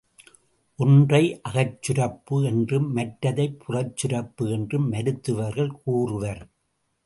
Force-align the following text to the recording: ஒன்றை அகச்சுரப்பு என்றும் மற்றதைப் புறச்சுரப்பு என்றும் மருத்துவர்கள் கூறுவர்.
ஒன்றை 0.79 1.41
அகச்சுரப்பு 1.49 2.43
என்றும் 2.43 2.95
மற்றதைப் 2.95 3.59
புறச்சுரப்பு 3.59 4.51
என்றும் 4.51 4.89
மருத்துவர்கள் 4.89 5.71
கூறுவர். 5.83 6.43